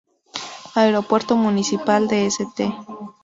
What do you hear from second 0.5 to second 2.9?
Aeropuerto Municipal de St.